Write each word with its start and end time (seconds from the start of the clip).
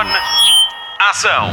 On. 0.00 0.06
Ação. 0.98 1.52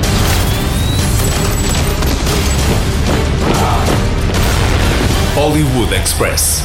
Hollywood 5.35 5.93
Express. 5.93 6.64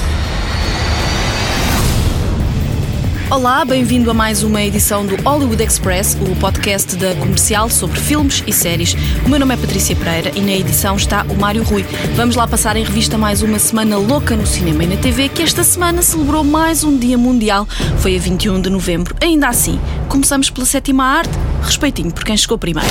Olá, 3.29 3.65
bem-vindo 3.65 4.11
a 4.11 4.15
mais 4.15 4.45
uma 4.45 4.63
edição 4.63 5.05
do 5.05 5.17
Hollywood 5.23 5.61
Express, 5.61 6.17
o 6.21 6.37
podcast 6.37 6.95
da 6.95 7.17
comercial 7.17 7.69
sobre 7.69 7.99
filmes 7.99 8.45
e 8.47 8.53
séries. 8.53 8.95
O 9.27 9.29
meu 9.29 9.41
nome 9.41 9.55
é 9.55 9.57
Patrícia 9.57 9.97
Pereira 9.97 10.31
e 10.37 10.41
na 10.41 10.53
edição 10.53 10.95
está 10.95 11.25
o 11.25 11.35
Mário 11.35 11.65
Rui. 11.65 11.83
Vamos 12.15 12.37
lá 12.37 12.47
passar 12.47 12.77
em 12.77 12.85
revista 12.85 13.19
mais 13.19 13.43
uma 13.43 13.59
semana 13.59 13.97
louca 13.97 14.37
no 14.37 14.47
cinema 14.47 14.85
e 14.85 14.87
na 14.87 14.97
TV, 14.99 15.29
que 15.31 15.43
esta 15.43 15.65
semana 15.65 16.01
celebrou 16.01 16.45
mais 16.45 16.85
um 16.85 16.97
dia 16.97 17.19
mundial. 17.19 17.67
Foi 17.99 18.15
a 18.15 18.21
21 18.21 18.61
de 18.61 18.71
novembro. 18.71 19.17
Ainda 19.21 19.49
assim, 19.49 19.81
começamos 20.09 20.49
pela 20.49 20.67
sétima 20.67 21.05
arte. 21.05 21.42
Respeitinho 21.63 22.13
por 22.13 22.25
quem 22.25 22.37
chegou 22.37 22.59
primeiro. 22.59 22.91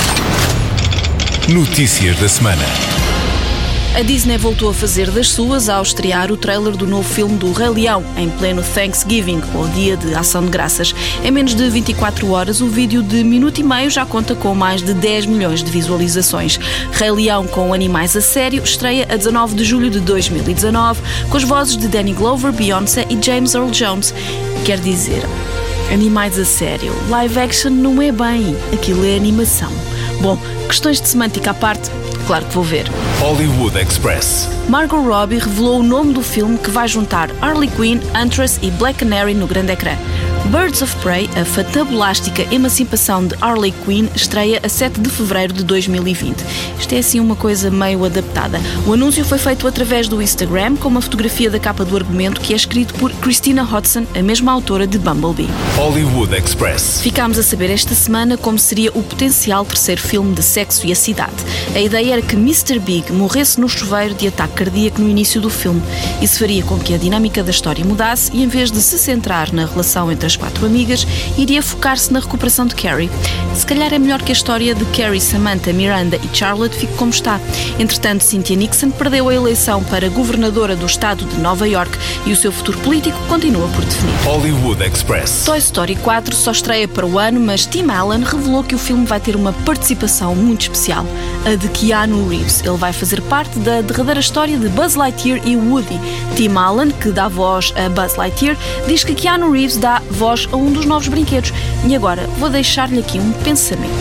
Notícias 1.49 2.17
da 2.17 2.29
semana. 2.29 2.65
A 3.93 4.03
Disney 4.03 4.37
voltou 4.37 4.69
a 4.69 4.73
fazer 4.73 5.11
das 5.11 5.27
suas 5.27 5.67
ao 5.67 5.83
estrear 5.83 6.31
o 6.31 6.37
trailer 6.37 6.77
do 6.77 6.87
novo 6.87 7.03
filme 7.03 7.37
do 7.37 7.51
Rei 7.51 7.67
Leão, 7.67 8.01
em 8.15 8.29
pleno 8.29 8.63
Thanksgiving, 8.63 9.41
ou 9.53 9.67
Dia 9.67 9.97
de 9.97 10.15
Ação 10.15 10.45
de 10.45 10.49
Graças. 10.49 10.95
Em 11.21 11.29
menos 11.29 11.53
de 11.53 11.69
24 11.69 12.31
horas, 12.31 12.61
o 12.61 12.69
vídeo 12.69 13.03
de 13.03 13.21
minuto 13.21 13.59
e 13.59 13.63
meio 13.63 13.89
já 13.89 14.05
conta 14.05 14.33
com 14.33 14.55
mais 14.55 14.81
de 14.81 14.93
10 14.93 15.25
milhões 15.25 15.61
de 15.61 15.69
visualizações. 15.69 16.57
Rei 16.93 17.11
Leão 17.11 17.45
com 17.45 17.73
animais 17.73 18.15
a 18.15 18.21
sério 18.21 18.63
estreia 18.63 19.05
a 19.09 19.17
19 19.17 19.55
de 19.55 19.65
julho 19.65 19.89
de 19.89 19.99
2019, 19.99 21.01
com 21.29 21.35
as 21.35 21.43
vozes 21.43 21.75
de 21.75 21.89
Danny 21.89 22.13
Glover, 22.13 22.53
Beyoncé 22.53 23.05
e 23.09 23.21
James 23.21 23.53
Earl 23.53 23.71
Jones. 23.71 24.13
Quer 24.63 24.79
dizer, 24.79 25.23
animais 25.91 26.39
a 26.39 26.45
sério, 26.45 26.93
live 27.09 27.39
action 27.39 27.69
não 27.69 28.01
é 28.01 28.11
bem, 28.11 28.55
aquilo 28.73 29.05
é 29.05 29.15
animação. 29.15 29.71
Bom, 30.21 30.37
questões 30.67 31.01
de 31.01 31.07
semântica 31.07 31.51
à 31.51 31.53
parte, 31.53 31.91
claro 32.25 32.45
que 32.45 32.53
vou 32.53 32.63
ver. 32.63 32.85
Hollywood 33.19 33.77
Express. 33.77 34.47
Margot 34.69 35.01
Robbie 35.01 35.37
revelou 35.37 35.79
o 35.79 35.83
nome 35.83 36.13
do 36.13 36.21
filme 36.21 36.57
que 36.57 36.71
vai 36.71 36.87
juntar 36.87 37.29
Harley 37.41 37.69
Quinn, 37.69 37.99
Huntress 38.15 38.59
e 38.61 38.71
Black 38.71 38.99
Canary 38.99 39.33
no 39.33 39.47
grande 39.47 39.73
ecrã. 39.73 39.97
Birds 40.49 40.81
of 40.81 40.93
Prey, 40.97 41.29
a 41.39 41.45
fantabulástica 41.45 42.41
emancipação 42.53 43.25
de 43.25 43.35
Harley 43.39 43.73
Quinn, 43.85 44.07
estreia 44.15 44.59
a 44.63 44.67
7 44.67 44.99
de 44.99 45.09
fevereiro 45.09 45.53
de 45.53 45.63
2020. 45.63 46.43
Isto 46.79 46.93
é 46.93 46.97
assim 46.97 47.19
uma 47.19 47.35
coisa 47.35 47.69
meio 47.69 48.03
adaptada. 48.03 48.59
O 48.85 48.93
anúncio 48.93 49.23
foi 49.23 49.37
feito 49.37 49.65
através 49.67 50.07
do 50.07 50.21
Instagram, 50.21 50.75
com 50.75 50.89
uma 50.89 50.99
fotografia 50.99 51.49
da 51.49 51.59
capa 51.59 51.85
do 51.85 51.95
argumento 51.95 52.41
que 52.41 52.53
é 52.53 52.55
escrito 52.55 52.93
por 52.95 53.11
Christina 53.13 53.63
Hodson, 53.63 54.05
a 54.13 54.21
mesma 54.21 54.51
autora 54.51 54.87
de 54.87 54.97
Bumblebee. 54.97 55.47
Hollywood 55.77 56.35
Express. 56.35 57.01
Ficámos 57.01 57.37
a 57.37 57.43
saber 57.43 57.69
esta 57.69 57.93
semana 57.93 58.35
como 58.35 58.57
seria 58.57 58.89
o 58.91 59.03
potencial 59.03 59.63
terceiro 59.63 60.01
filme 60.01 60.33
de 60.33 60.43
Sexo 60.43 60.85
e 60.85 60.91
a 60.91 60.95
Cidade. 60.95 61.35
A 61.73 61.79
ideia 61.79 62.13
era 62.13 62.21
que 62.21 62.35
Mr. 62.35 62.79
Big 62.79 63.11
morresse 63.13 63.61
no 63.61 63.69
chuveiro 63.69 64.15
de 64.15 64.27
ataque 64.27 64.55
cardíaco 64.55 65.01
no 65.01 65.09
início 65.09 65.39
do 65.39 65.49
filme. 65.49 65.81
Isso 66.21 66.39
faria 66.39 66.63
com 66.63 66.77
que 66.79 66.93
a 66.93 66.97
dinâmica 66.97 67.43
da 67.43 67.51
história 67.51 67.85
mudasse 67.85 68.31
e, 68.33 68.43
em 68.43 68.47
vez 68.47 68.71
de 68.71 68.81
se 68.81 68.97
centrar 68.97 69.53
na 69.53 69.65
relação 69.65 70.11
entre 70.11 70.30
as 70.31 70.37
quatro 70.37 70.65
amigas, 70.65 71.05
iria 71.37 71.61
focar-se 71.61 72.11
na 72.11 72.19
recuperação 72.19 72.65
de 72.65 72.75
Carrie. 72.75 73.09
Se 73.53 73.65
calhar 73.65 73.93
é 73.93 73.99
melhor 73.99 74.21
que 74.21 74.31
a 74.31 74.33
história 74.33 74.73
de 74.73 74.85
Carrie, 74.85 75.19
Samantha, 75.19 75.73
Miranda 75.73 76.17
e 76.17 76.35
Charlotte 76.35 76.75
fique 76.75 76.93
como 76.93 77.11
está. 77.11 77.39
Entretanto, 77.77 78.23
Cynthia 78.23 78.55
Nixon 78.55 78.91
perdeu 78.91 79.27
a 79.27 79.33
eleição 79.33 79.83
para 79.83 80.07
governadora 80.09 80.75
do 80.75 80.85
estado 80.85 81.25
de 81.25 81.37
Nova 81.39 81.67
York 81.67 81.97
e 82.25 82.31
o 82.31 82.35
seu 82.35 82.51
futuro 82.51 82.77
político 82.79 83.17
continua 83.27 83.67
por 83.69 83.83
definir. 83.83 84.13
Hollywood 84.23 84.83
Express. 84.83 85.43
Toy 85.45 85.57
Story 85.57 85.95
4 85.97 86.33
só 86.35 86.51
estreia 86.51 86.87
para 86.87 87.05
o 87.05 87.19
ano, 87.19 87.39
mas 87.39 87.65
Tim 87.65 87.89
Allen 87.89 88.23
revelou 88.23 88.63
que 88.63 88.75
o 88.75 88.79
filme 88.79 89.05
vai 89.05 89.19
ter 89.19 89.35
uma 89.35 89.51
participação 89.51 90.35
muito 90.35 90.61
especial, 90.61 91.05
a 91.45 91.55
de 91.55 91.67
Keanu 91.69 92.29
Reeves. 92.29 92.61
Ele 92.61 92.77
vai 92.77 92.93
fazer 92.93 93.21
parte 93.23 93.59
da 93.59 93.81
derradeira 93.81 94.19
história 94.19 94.57
de 94.57 94.69
Buzz 94.69 94.95
Lightyear 94.95 95.41
e 95.45 95.57
Woody. 95.57 95.99
Tim 96.35 96.55
Allen, 96.55 96.91
que 96.91 97.09
dá 97.09 97.27
voz 97.27 97.73
a 97.75 97.89
Buzz 97.89 98.15
Lightyear, 98.15 98.55
diz 98.87 99.03
que 99.03 99.13
Keanu 99.13 99.51
Reeves 99.51 99.77
dá 99.77 100.01
voz 100.21 100.47
a 100.51 100.55
um 100.55 100.71
dos 100.71 100.85
novos 100.85 101.07
brinquedos. 101.07 101.51
E 101.83 101.95
agora 101.95 102.27
vou 102.37 102.47
deixar-lhe 102.47 102.99
aqui 102.99 103.17
um 103.17 103.31
pensamento. 103.43 103.91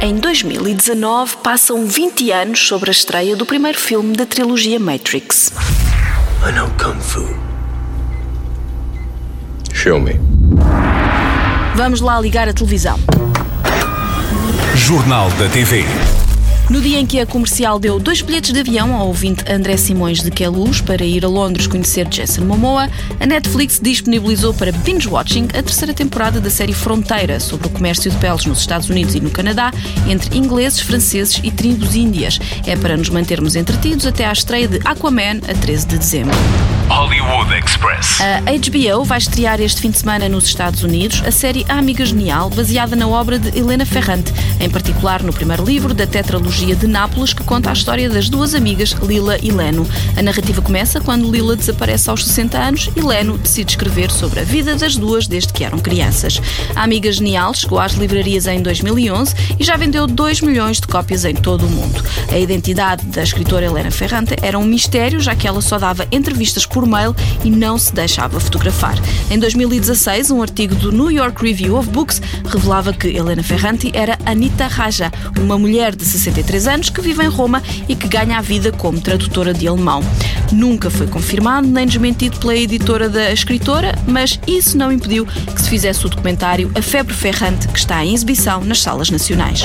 Em 0.00 0.14
2019, 0.14 1.38
passam 1.38 1.84
20 1.84 2.30
anos 2.30 2.68
sobre 2.68 2.88
a 2.88 2.92
estreia 2.92 3.34
do 3.34 3.44
primeiro 3.44 3.76
filme 3.76 4.16
da 4.16 4.24
trilogia 4.24 4.78
Matrix. 4.78 5.52
I 6.48 6.52
know 6.52 6.68
Kung 6.78 7.00
Fu. 7.00 7.36
Show 9.74 9.98
me. 9.98 10.20
Vamos 11.74 12.00
lá 12.00 12.20
ligar 12.20 12.48
a 12.48 12.52
televisão. 12.52 12.96
Jornal 14.76 15.30
da 15.32 15.48
TV. 15.48 15.84
No 16.72 16.80
dia 16.80 16.98
em 16.98 17.04
que 17.04 17.20
a 17.20 17.26
comercial 17.26 17.78
deu 17.78 18.00
dois 18.00 18.22
bilhetes 18.22 18.50
de 18.50 18.58
avião 18.58 18.94
ao 18.94 19.08
ouvinte 19.08 19.44
André 19.46 19.76
Simões 19.76 20.22
de 20.22 20.30
Queluz 20.30 20.80
para 20.80 21.04
ir 21.04 21.22
a 21.22 21.28
Londres 21.28 21.66
conhecer 21.66 22.08
Jason 22.08 22.46
Momoa, 22.46 22.88
a 23.20 23.26
Netflix 23.26 23.78
disponibilizou 23.78 24.54
para 24.54 24.72
binge-watching 24.72 25.48
a 25.48 25.62
terceira 25.62 25.92
temporada 25.92 26.40
da 26.40 26.48
série 26.48 26.72
Fronteira, 26.72 27.38
sobre 27.40 27.66
o 27.66 27.70
comércio 27.70 28.10
de 28.10 28.16
peles 28.16 28.46
nos 28.46 28.60
Estados 28.60 28.88
Unidos 28.88 29.14
e 29.14 29.20
no 29.20 29.28
Canadá, 29.28 29.70
entre 30.08 30.34
ingleses, 30.34 30.80
franceses 30.80 31.38
e 31.44 31.50
tribos 31.50 31.94
índias. 31.94 32.40
É 32.66 32.74
para 32.74 32.96
nos 32.96 33.10
mantermos 33.10 33.54
entretidos 33.54 34.06
até 34.06 34.24
à 34.24 34.32
estreia 34.32 34.66
de 34.66 34.80
Aquaman, 34.82 35.40
a 35.46 35.52
13 35.52 35.86
de 35.88 35.98
dezembro. 35.98 36.38
Hollywood 36.92 37.50
Express. 37.54 38.20
A 38.20 38.42
HBO 38.42 39.02
vai 39.02 39.16
estrear 39.16 39.58
este 39.62 39.80
fim 39.80 39.90
de 39.90 39.98
semana 39.98 40.28
nos 40.28 40.44
Estados 40.44 40.82
Unidos 40.82 41.22
a 41.26 41.30
série 41.30 41.64
A 41.66 41.78
Amiga 41.78 42.04
Genial, 42.04 42.50
baseada 42.50 42.94
na 42.94 43.08
obra 43.08 43.38
de 43.38 43.58
Helena 43.58 43.86
Ferrante, 43.86 44.30
em 44.60 44.68
particular 44.68 45.22
no 45.22 45.32
primeiro 45.32 45.64
livro 45.64 45.94
da 45.94 46.06
tetralogia 46.06 46.76
de 46.76 46.86
Nápoles, 46.86 47.32
que 47.32 47.42
conta 47.44 47.70
a 47.70 47.72
história 47.72 48.10
das 48.10 48.28
duas 48.28 48.54
amigas 48.54 48.90
Lila 48.90 49.38
e 49.42 49.50
Leno. 49.50 49.88
A 50.18 50.22
narrativa 50.22 50.60
começa 50.60 51.00
quando 51.00 51.30
Lila 51.30 51.56
desaparece 51.56 52.10
aos 52.10 52.26
60 52.26 52.58
anos 52.58 52.90
e 52.94 53.00
Leno 53.00 53.38
decide 53.38 53.70
escrever 53.70 54.10
sobre 54.10 54.40
a 54.40 54.44
vida 54.44 54.76
das 54.76 54.94
duas 54.94 55.26
desde 55.26 55.50
que 55.50 55.64
eram 55.64 55.78
crianças. 55.78 56.42
A 56.76 56.82
Amiga 56.82 57.10
Genial 57.10 57.54
chegou 57.54 57.80
às 57.80 57.92
livrarias 57.92 58.46
em 58.46 58.60
2011 58.60 59.34
e 59.58 59.64
já 59.64 59.78
vendeu 59.78 60.06
2 60.06 60.42
milhões 60.42 60.78
de 60.78 60.86
cópias 60.86 61.24
em 61.24 61.34
todo 61.34 61.64
o 61.64 61.70
mundo. 61.70 62.04
A 62.30 62.38
identidade 62.38 63.06
da 63.06 63.22
escritora 63.22 63.64
Helena 63.64 63.90
Ferrante 63.90 64.36
era 64.42 64.58
um 64.58 64.64
mistério, 64.64 65.20
já 65.20 65.34
que 65.34 65.48
ela 65.48 65.62
só 65.62 65.78
dava 65.78 66.06
entrevistas 66.12 66.66
por 66.66 66.81
mail 66.86 67.14
e 67.44 67.50
não 67.50 67.78
se 67.78 67.92
deixava 67.92 68.38
fotografar. 68.40 68.96
Em 69.30 69.38
2016, 69.38 70.30
um 70.30 70.42
artigo 70.42 70.74
do 70.74 70.92
New 70.92 71.10
York 71.10 71.44
Review 71.44 71.76
of 71.76 71.88
Books 71.88 72.20
revelava 72.44 72.92
que 72.92 73.08
Helena 73.08 73.42
Ferrante 73.42 73.90
era 73.94 74.18
Anita 74.24 74.66
Raja, 74.66 75.10
uma 75.38 75.58
mulher 75.58 75.94
de 75.94 76.04
63 76.04 76.66
anos 76.66 76.90
que 76.90 77.00
vive 77.00 77.24
em 77.24 77.28
Roma 77.28 77.62
e 77.88 77.94
que 77.94 78.08
ganha 78.08 78.38
a 78.38 78.42
vida 78.42 78.72
como 78.72 79.00
tradutora 79.00 79.54
de 79.54 79.66
alemão. 79.66 80.02
Nunca 80.50 80.90
foi 80.90 81.06
confirmado 81.06 81.66
nem 81.66 81.86
desmentido 81.86 82.38
pela 82.38 82.56
editora 82.56 83.08
da 83.08 83.32
escritora, 83.32 83.98
mas 84.06 84.38
isso 84.46 84.76
não 84.76 84.92
impediu 84.92 85.26
que 85.26 85.62
se 85.62 85.68
fizesse 85.68 86.04
o 86.06 86.08
documentário 86.08 86.70
A 86.74 86.82
Febre 86.82 87.14
Ferrante, 87.14 87.68
que 87.68 87.78
está 87.78 88.04
em 88.04 88.14
exibição 88.14 88.62
nas 88.64 88.80
salas 88.80 89.10
nacionais. 89.10 89.62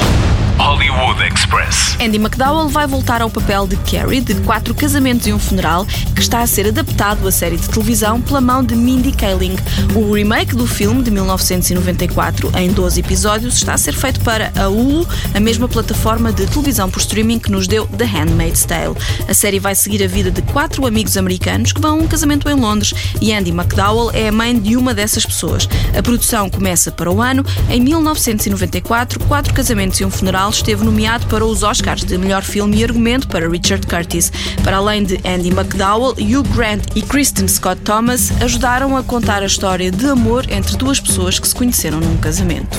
Hollywood 0.57 1.21
Express. 1.23 1.95
Andy 1.99 2.17
McDowell 2.17 2.67
vai 2.67 2.87
voltar 2.87 3.21
ao 3.21 3.29
papel 3.29 3.67
de 3.67 3.77
Carrie, 3.77 4.21
de 4.21 4.35
Quatro 4.41 4.73
Casamentos 4.73 5.27
e 5.27 5.33
um 5.33 5.39
Funeral, 5.39 5.85
que 5.85 6.21
está 6.21 6.41
a 6.41 6.47
ser 6.47 6.67
adaptado 6.67 7.27
à 7.27 7.31
série 7.31 7.57
de 7.57 7.69
televisão 7.69 8.19
pela 8.19 8.41
mão 8.41 8.63
de 8.63 8.75
Mindy 8.75 9.11
Kaling. 9.11 9.55
O 9.95 10.13
remake 10.13 10.55
do 10.55 10.65
filme, 10.65 11.03
de 11.03 11.11
1994, 11.11 12.51
em 12.57 12.71
12 12.71 12.99
episódios, 12.99 13.55
está 13.55 13.73
a 13.73 13.77
ser 13.77 13.93
feito 13.93 14.19
para 14.21 14.51
a 14.55 14.67
Hulu, 14.67 15.07
a 15.33 15.39
mesma 15.39 15.67
plataforma 15.67 16.31
de 16.31 16.45
televisão 16.47 16.89
por 16.89 16.99
streaming 16.99 17.39
que 17.39 17.51
nos 17.51 17.67
deu 17.67 17.85
The 17.87 18.05
Handmaid's 18.05 18.65
Tale. 18.65 18.95
A 19.27 19.33
série 19.33 19.59
vai 19.59 19.75
seguir 19.75 20.03
a 20.03 20.07
vida 20.07 20.31
de 20.31 20.41
quatro 20.41 20.85
amigos 20.85 21.17
americanos 21.17 21.71
que 21.71 21.81
vão 21.81 21.99
a 21.99 22.03
um 22.03 22.07
casamento 22.07 22.49
em 22.49 22.55
Londres 22.55 22.93
e 23.21 23.31
Andy 23.31 23.51
McDowell 23.51 24.11
é 24.13 24.27
a 24.27 24.31
mãe 24.31 24.57
de 24.57 24.75
uma 24.75 24.93
dessas 24.93 25.25
pessoas. 25.25 25.67
A 25.97 26.01
produção 26.01 26.49
começa 26.49 26.91
para 26.91 27.11
o 27.11 27.21
ano. 27.21 27.45
Em 27.69 27.79
1994, 27.79 29.19
Quatro 29.25 29.53
Casamentos 29.53 29.99
e 29.99 30.05
um 30.05 30.11
Funeral 30.11 30.46
esteve 30.49 30.83
nomeado 30.83 31.25
para 31.27 31.45
os 31.45 31.63
Oscars 31.63 32.03
de 32.03 32.17
melhor 32.17 32.43
filme 32.43 32.77
e 32.77 32.83
argumento 32.83 33.27
para 33.27 33.49
Richard 33.49 33.85
Curtis. 33.87 34.31
Para 34.63 34.77
além 34.77 35.03
de 35.03 35.15
Andy 35.27 35.49
McDowell, 35.49 36.13
Hugh 36.13 36.43
Grant 36.55 36.83
e 36.95 37.01
Kristen 37.01 37.47
Scott 37.47 37.81
Thomas 37.81 38.31
ajudaram 38.41 38.95
a 38.95 39.03
contar 39.03 39.41
a 39.41 39.45
história 39.45 39.91
de 39.91 40.07
amor 40.07 40.45
entre 40.49 40.75
duas 40.77 40.99
pessoas 40.99 41.39
que 41.39 41.47
se 41.47 41.55
conheceram 41.55 41.99
num 41.99 42.17
casamento. 42.17 42.75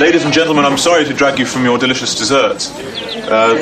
Ladies 0.00 0.24
and 0.24 0.32
gentlemen, 0.32 0.64
I'm 0.64 0.78
sorry 0.78 1.04
to 1.04 1.12
drag 1.12 1.38
you 1.38 1.44
from 1.44 1.64
your 1.64 1.78
delicious 1.78 2.14
desserts. 2.14 2.72
Uh, 3.28 3.54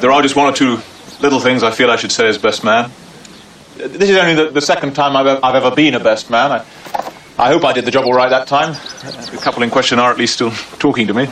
there 0.00 0.10
are 0.10 0.22
just 0.22 0.34
one 0.34 0.46
or 0.46 0.52
two 0.52 0.78
little 1.20 1.38
things 1.38 1.62
I 1.62 1.70
feel 1.70 1.90
I 1.90 1.96
should 1.96 2.12
say 2.12 2.28
as 2.28 2.38
best 2.38 2.64
man. 2.64 2.90
This 3.76 4.08
is 4.08 4.16
only 4.16 4.34
the, 4.34 4.50
the 4.50 4.60
second 4.62 4.94
time 4.94 5.16
I've, 5.16 5.38
I've 5.44 5.54
ever 5.54 5.70
been 5.70 5.94
a 5.94 6.00
best 6.00 6.30
man. 6.30 6.50
I, 6.50 6.64
I 7.38 7.52
hope 7.52 7.64
I 7.66 7.72
did 7.74 7.84
the 7.84 7.90
job 7.90 8.06
all 8.06 8.14
right 8.14 8.30
that 8.30 8.46
time. 8.46 8.72
The 9.30 9.38
couple 9.42 9.62
in 9.62 9.68
question 9.70 9.98
are 9.98 10.10
at 10.10 10.16
least 10.16 10.34
still 10.34 10.52
talking 10.78 11.06
to 11.06 11.12
me. 11.14 11.28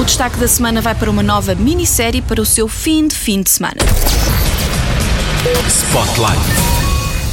O 0.00 0.04
destaque 0.04 0.38
da 0.38 0.48
semana 0.48 0.80
vai 0.80 0.94
para 0.94 1.10
uma 1.10 1.22
nova 1.22 1.54
minissérie 1.54 2.22
para 2.22 2.40
o 2.40 2.46
seu 2.46 2.66
fim 2.68 3.06
de 3.06 3.14
fim 3.14 3.42
de 3.42 3.50
semana. 3.50 3.76
Spotlight. 5.68 6.71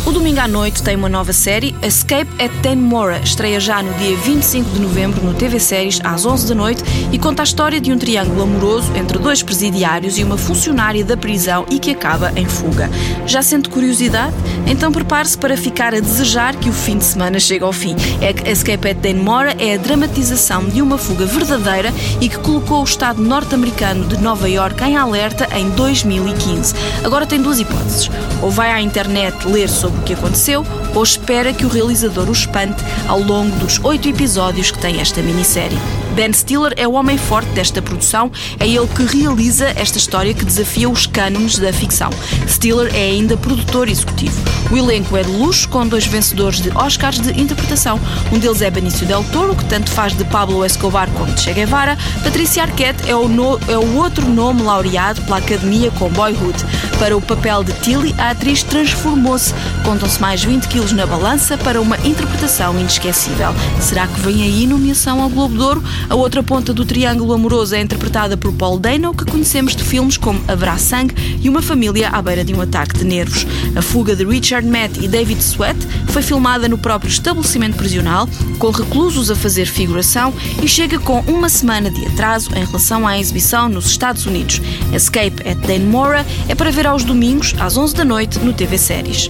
O 0.05 0.11
domingo 0.11 0.39
à 0.39 0.47
noite 0.47 0.81
tem 0.81 0.95
uma 0.95 1.09
nova 1.09 1.33
série, 1.33 1.75
Escape 1.83 2.31
at 2.41 2.51
Dannemora, 2.63 3.19
estreia 3.19 3.59
já 3.59 3.83
no 3.83 3.93
dia 3.95 4.15
25 4.17 4.71
de 4.71 4.79
novembro 4.79 5.23
no 5.23 5.33
TV 5.33 5.59
Séries 5.59 5.99
às 6.03 6.25
11 6.25 6.47
da 6.47 6.55
noite 6.55 6.83
e 7.11 7.19
conta 7.19 7.43
a 7.43 7.45
história 7.45 7.79
de 7.79 7.91
um 7.91 7.97
triângulo 7.97 8.43
amoroso 8.43 8.91
entre 8.95 9.19
dois 9.19 9.43
presidiários 9.43 10.17
e 10.17 10.23
uma 10.23 10.37
funcionária 10.37 11.03
da 11.03 11.15
prisão 11.15 11.65
e 11.69 11.77
que 11.77 11.91
acaba 11.91 12.31
em 12.35 12.45
fuga. 12.45 12.89
Já 13.27 13.43
sente 13.43 13.69
curiosidade? 13.69 14.33
Então 14.65 14.91
prepare-se 14.91 15.37
para 15.37 15.55
ficar 15.55 15.93
a 15.93 15.99
desejar 15.99 16.55
que 16.55 16.69
o 16.69 16.73
fim 16.73 16.97
de 16.97 17.03
semana 17.03 17.39
chegue 17.39 17.63
ao 17.63 17.73
fim. 17.73 17.95
É 18.21 18.49
Escape 18.49 18.89
at 18.89 18.97
Dannemora 18.97 19.55
é 19.59 19.75
a 19.75 19.77
dramatização 19.77 20.65
de 20.65 20.81
uma 20.81 20.97
fuga 20.97 21.25
verdadeira 21.25 21.93
e 22.19 22.29
que 22.29 22.39
colocou 22.39 22.81
o 22.81 22.85
Estado 22.85 23.21
norte-americano 23.21 24.07
de 24.07 24.17
Nova 24.17 24.49
York 24.49 24.81
em 24.83 24.97
alerta 24.97 25.47
em 25.55 25.69
2015. 25.71 26.73
Agora 27.03 27.27
tem 27.27 27.41
duas 27.41 27.59
hipóteses. 27.59 28.09
Ou 28.41 28.49
vai 28.49 28.71
à 28.71 28.81
internet 28.81 29.45
ler 29.45 29.67
sobre 29.67 29.88
o 29.97 30.03
que 30.03 30.13
aconteceu 30.13 30.65
ou 30.93 31.03
espera 31.03 31.53
que 31.53 31.65
o 31.65 31.69
realizador 31.69 32.29
o 32.29 32.31
espante 32.33 32.83
ao 33.07 33.19
longo 33.19 33.55
dos 33.57 33.79
oito 33.83 34.07
episódios 34.07 34.71
que 34.71 34.79
tem 34.79 34.99
esta 34.99 35.21
minissérie. 35.21 35.79
Ben 36.15 36.33
Stiller 36.33 36.73
é 36.75 36.87
o 36.87 36.93
homem 36.93 37.17
forte 37.17 37.49
desta 37.51 37.81
produção, 37.81 38.31
é 38.59 38.67
ele 38.67 38.87
que 38.87 39.03
realiza 39.03 39.67
esta 39.75 39.97
história 39.97 40.33
que 40.33 40.45
desafia 40.45 40.89
os 40.89 41.05
cânones 41.05 41.57
da 41.57 41.71
ficção. 41.71 42.09
Stiller 42.47 42.91
é 42.93 43.11
ainda 43.11 43.37
produtor 43.37 43.87
executivo. 43.87 44.37
O 44.71 44.77
elenco 44.77 45.17
é 45.17 45.23
de 45.23 45.31
luxo, 45.31 45.67
com 45.69 45.87
dois 45.87 46.05
vencedores 46.05 46.61
de 46.61 46.69
Oscars 46.77 47.19
de 47.19 47.39
interpretação. 47.39 47.99
Um 48.31 48.37
deles 48.37 48.61
é 48.61 48.69
Benício 48.69 49.05
Del 49.05 49.23
Toro, 49.31 49.55
que 49.55 49.65
tanto 49.65 49.89
faz 49.89 50.15
de 50.15 50.23
Pablo 50.25 50.63
Escobar 50.65 51.09
como 51.11 51.33
de 51.33 51.41
Che 51.41 51.53
Guevara. 51.53 51.97
Patrícia 52.23 52.63
Arquette 52.63 53.09
é 53.09 53.15
o, 53.15 53.27
no, 53.27 53.59
é 53.67 53.77
o 53.77 53.95
outro 53.97 54.27
nome 54.29 54.61
laureado 54.61 55.21
pela 55.23 55.37
Academia 55.37 55.89
com 55.91 56.09
Boyhood. 56.09 56.57
Para 56.99 57.15
o 57.15 57.21
papel 57.21 57.63
de 57.63 57.73
Tilly, 57.73 58.13
a 58.17 58.31
atriz 58.31 58.61
transformou-se. 58.61 59.53
Contam-se 59.83 60.21
mais 60.21 60.43
20 60.43 60.67
quilos 60.67 60.91
na 60.91 61.05
balança 61.05 61.57
para 61.57 61.81
uma 61.81 61.97
interpretação 62.05 62.79
inesquecível. 62.79 63.53
Será 63.79 64.05
que 64.05 64.19
vem 64.19 64.43
aí 64.43 64.67
nomeação 64.67 65.21
ao 65.21 65.29
Globo 65.29 65.57
de 65.57 65.63
Ouro? 65.63 65.83
A 66.07 66.15
outra 66.15 66.41
ponta 66.43 66.73
do 66.73 66.85
triângulo 66.85 67.33
amoroso 67.33 67.75
é 67.75 67.81
interpretada 67.81 68.37
por 68.37 68.53
Paul 68.53 68.79
Dano, 68.79 69.13
que 69.13 69.25
conhecemos 69.25 69.75
de 69.75 69.83
filmes 69.83 70.17
como 70.17 70.41
Haverá 70.47 70.77
Sangue 70.77 71.15
e 71.41 71.49
Uma 71.49 71.61
Família 71.61 72.09
à 72.09 72.21
beira 72.21 72.43
de 72.43 72.53
um 72.53 72.61
ataque 72.61 72.97
de 72.97 73.03
nervos. 73.03 73.45
A 73.75 73.81
fuga 73.81 74.15
de 74.15 74.23
Richard 74.23 74.67
Matt 74.67 74.97
e 74.97 75.07
David 75.07 75.41
Sweat 75.41 75.79
foi 76.07 76.21
filmada 76.21 76.67
no 76.67 76.77
próprio 76.77 77.09
estabelecimento 77.09 77.77
prisional, 77.77 78.27
com 78.57 78.69
reclusos 78.69 79.29
a 79.29 79.35
fazer 79.35 79.65
figuração 79.65 80.33
e 80.61 80.67
chega 80.67 80.99
com 80.99 81.19
uma 81.21 81.49
semana 81.49 81.89
de 81.89 82.05
atraso 82.05 82.51
em 82.55 82.65
relação 82.65 83.07
à 83.07 83.19
exibição 83.19 83.67
nos 83.67 83.87
Estados 83.87 84.25
Unidos. 84.25 84.61
Escape 84.93 85.47
at 85.47 85.57
Dannemora 85.65 86.25
é 86.47 86.55
para 86.55 86.71
ver 86.71 86.87
aos 86.87 87.03
domingos, 87.03 87.55
às 87.59 87.77
11 87.77 87.95
da 87.95 88.05
noite, 88.05 88.39
no 88.39 88.53
TV 88.53 88.77
Séries. 88.77 89.29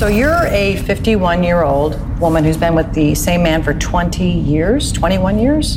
So 0.00 0.06
you're 0.06 0.46
a 0.46 0.76
51 0.76 1.42
year 1.42 1.62
old 1.62 2.00
woman 2.20 2.42
who's 2.42 2.56
been 2.56 2.74
with 2.74 2.90
the 2.94 3.14
same 3.14 3.42
man 3.42 3.62
for 3.62 3.74
20 3.74 4.24
years, 4.24 4.92
21 4.92 5.38
years? 5.38 5.76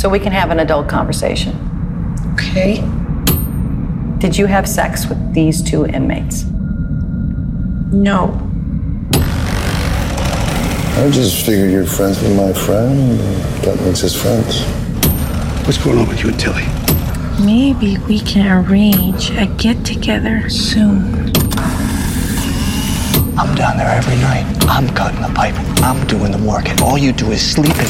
So 0.00 0.08
we 0.08 0.20
can 0.20 0.30
have 0.30 0.52
an 0.52 0.60
adult 0.60 0.88
conversation. 0.88 1.52
Okay. 2.34 2.76
Did 4.18 4.38
you 4.38 4.46
have 4.46 4.68
sex 4.68 5.08
with 5.08 5.34
these 5.34 5.62
two 5.62 5.84
inmates? 5.86 6.44
No. 7.90 8.40
I 10.94 11.10
just 11.10 11.44
figured 11.44 11.72
you're 11.72 11.86
friends 11.86 12.22
with 12.22 12.36
my 12.36 12.52
friend. 12.52 13.18
That 13.64 13.80
makes 13.84 14.04
us 14.04 14.14
friends. 14.14 14.62
What's 15.66 15.82
going 15.82 15.98
on 15.98 16.06
with 16.06 16.22
you 16.22 16.28
and 16.28 16.38
Tilly? 16.38 16.66
Maybe 17.44 17.98
we 18.06 18.20
can 18.20 18.46
arrange 18.46 19.30
a 19.30 19.46
get 19.46 19.84
together 19.84 20.48
soon. 20.48 21.45
I'm 23.38 23.54
down 23.54 23.76
there 23.76 23.88
every 23.88 24.16
night. 24.16 24.46
I'm 24.66 24.88
cutting 24.94 25.20
the 25.20 25.28
pipe. 25.28 25.54
I'm 25.82 26.06
doing 26.06 26.32
the 26.32 26.38
work, 26.38 26.68
and 26.70 26.80
all 26.80 26.96
you 26.96 27.12
do 27.12 27.32
is 27.32 27.42
sleeping. 27.42 27.86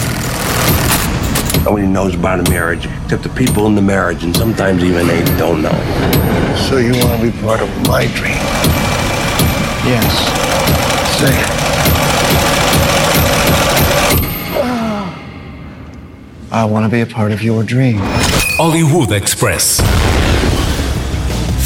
Nobody 1.65 1.87
knows 1.87 2.15
about 2.17 2.41
a 2.41 2.51
marriage 2.51 2.87
except 3.05 3.23
the 3.23 3.29
people 3.29 3.67
in 3.67 3.77
the 3.77 3.83
marriage, 3.83 4.25
and 4.25 4.37
sometimes 4.37 4.83
even 4.83 5.07
they 5.07 5.25
don't 5.39 5.63
know. 5.63 5.71
So 6.69 6.79
you 6.79 6.93
want 6.99 7.21
to 7.21 7.31
be 7.31 7.39
part 7.43 7.61
of 7.61 7.69
my 7.87 8.07
dream? 8.15 8.43
Yes. 9.87 10.13
Say 11.21 11.31
it. 11.31 11.67
I 16.51 16.65
want 16.65 16.87
to 16.87 16.91
be 16.91 17.03
a 17.03 17.07
part 17.07 17.31
of 17.31 17.43
your 17.43 17.63
dream. 17.63 17.99
Hollywood 18.59 19.13
Express. 19.13 19.81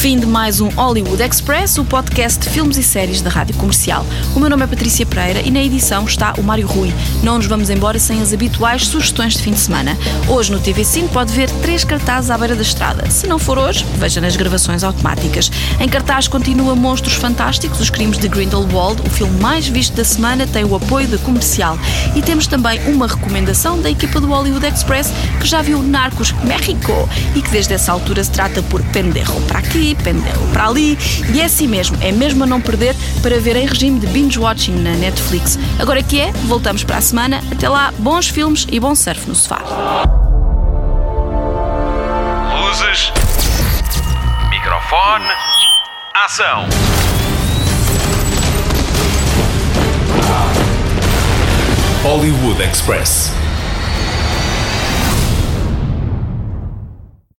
Fim 0.01 0.19
de 0.19 0.25
mais 0.25 0.63
um 0.63 0.71
Hollywood 0.71 1.23
Express, 1.23 1.77
o 1.77 1.85
podcast 1.85 2.43
de 2.43 2.49
filmes 2.49 2.79
e 2.79 2.83
séries 2.83 3.21
da 3.21 3.29
Rádio 3.29 3.55
Comercial. 3.57 4.07
O 4.35 4.41
meu 4.41 4.49
nome 4.49 4.65
é 4.65 4.67
Patrícia 4.67 5.05
Pereira 5.05 5.43
e 5.43 5.51
na 5.51 5.63
edição 5.63 6.07
está 6.07 6.33
o 6.39 6.43
Mário 6.43 6.67
Rui. 6.67 6.91
Não 7.23 7.37
nos 7.37 7.45
vamos 7.45 7.69
embora 7.69 7.99
sem 7.99 8.23
as 8.23 8.33
habituais 8.33 8.87
sugestões 8.87 9.35
de 9.35 9.43
fim 9.43 9.51
de 9.51 9.61
semana. 9.61 9.99
Hoje 10.27 10.53
no 10.53 10.59
TV5 10.59 11.11
pode 11.11 11.35
ver 11.35 11.51
três 11.61 11.85
cartazes 11.85 12.31
à 12.31 12.39
beira 12.39 12.57
da 12.57 12.63
estrada. 12.63 13.11
Se 13.11 13.27
não 13.27 13.39
for 13.39 13.59
hoje, 13.59 13.85
veja 13.99 14.23
nas 14.23 14.37
gravações 14.37 14.83
automáticas. 14.83 15.53
Em 15.79 15.87
cartaz 15.87 16.27
continua 16.27 16.75
Monstros 16.75 17.17
Fantásticos, 17.17 17.79
Os 17.79 17.91
Crimes 17.91 18.17
de 18.17 18.27
Grindelwald. 18.27 19.03
O 19.07 19.11
filme 19.11 19.39
mais 19.39 19.69
visto 19.69 19.95
da 19.95 20.05
semana 20.05 20.47
tem 20.47 20.65
o 20.65 20.75
apoio 20.75 21.09
da 21.09 21.19
Comercial. 21.19 21.79
E 22.17 22.23
temos 22.23 22.47
também 22.47 22.81
uma 22.87 23.07
recomendação 23.07 23.79
da 23.79 23.91
equipa 23.91 24.19
do 24.19 24.29
Hollywood 24.29 24.67
Express 24.67 25.13
que 25.39 25.47
já 25.47 25.61
viu 25.61 25.83
Narcos 25.83 26.33
México 26.43 27.07
e 27.37 27.43
que 27.43 27.51
desde 27.51 27.75
essa 27.75 27.93
altura 27.93 28.25
se 28.25 28.31
trata 28.31 28.63
por 28.63 28.83
pendejo 28.85 29.39
para 29.43 29.59
aqui, 29.59 29.90
pendejo 29.95 30.41
para 30.53 30.69
ali. 30.69 30.99
E 31.33 31.41
é 31.41 31.45
assim 31.45 31.67
mesmo, 31.67 31.97
é 32.01 32.13
mesmo 32.13 32.45
a 32.45 32.47
não 32.47 32.61
perder 32.61 32.95
para 33.23 33.39
ver 33.39 33.57
em 33.57 33.67
regime 33.67 33.99
de 34.01 34.07
binge-watching 34.07 34.75
na 34.75 34.93
Netflix. 34.93 35.59
Agora 35.79 36.03
que 36.03 36.21
é, 36.21 36.33
voltamos 36.45 36.85
para 36.85 36.99
a 36.99 37.01
semana. 37.01 37.43
Até 37.51 37.69
lá, 37.69 37.93
bons 37.99 38.29
filmes 38.29 38.67
e 38.71 38.79
bom 38.79 38.95
surf 38.95 39.29
no 39.29 39.35
sofá. 39.35 39.63
Luzes. 42.61 43.13
Microfone. 44.51 45.27
Ação. 46.15 46.67
Hollywood 52.03 52.63
Express. 52.63 53.40